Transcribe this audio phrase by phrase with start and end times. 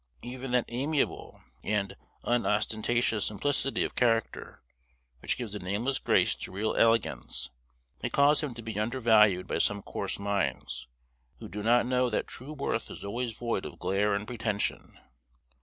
[0.23, 4.63] Even that amiable and unostentatious simplicity of character,
[5.21, 7.51] which gives the nameless grace to real excellence,
[8.01, 10.87] may cause him to be undervalued by some coarse minds,
[11.37, 14.97] who do not know that true worth is always void of glare and pretension.